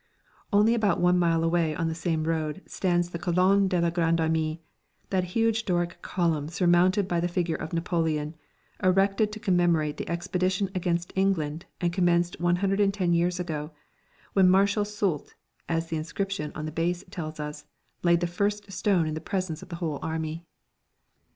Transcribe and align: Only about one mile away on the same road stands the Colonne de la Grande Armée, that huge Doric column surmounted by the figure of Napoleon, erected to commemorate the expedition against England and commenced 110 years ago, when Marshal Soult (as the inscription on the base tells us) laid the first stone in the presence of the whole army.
Only 0.51 0.73
about 0.73 0.99
one 0.99 1.19
mile 1.19 1.43
away 1.43 1.75
on 1.75 1.87
the 1.87 1.93
same 1.93 2.23
road 2.23 2.63
stands 2.65 3.11
the 3.11 3.19
Colonne 3.19 3.67
de 3.67 3.79
la 3.79 3.91
Grande 3.91 4.17
Armée, 4.17 4.57
that 5.11 5.23
huge 5.35 5.63
Doric 5.63 6.01
column 6.01 6.49
surmounted 6.49 7.07
by 7.07 7.19
the 7.19 7.27
figure 7.27 7.55
of 7.55 7.71
Napoleon, 7.71 8.33
erected 8.81 9.31
to 9.31 9.39
commemorate 9.39 9.97
the 9.97 10.09
expedition 10.09 10.71
against 10.73 11.13
England 11.15 11.65
and 11.79 11.93
commenced 11.93 12.41
110 12.41 13.13
years 13.13 13.39
ago, 13.39 13.73
when 14.33 14.49
Marshal 14.49 14.85
Soult 14.85 15.35
(as 15.69 15.89
the 15.89 15.97
inscription 15.97 16.51
on 16.55 16.65
the 16.65 16.71
base 16.71 17.03
tells 17.11 17.39
us) 17.39 17.65
laid 18.01 18.21
the 18.21 18.25
first 18.25 18.71
stone 18.71 19.05
in 19.05 19.13
the 19.13 19.21
presence 19.21 19.61
of 19.61 19.69
the 19.69 19.75
whole 19.75 19.99
army. 20.01 20.43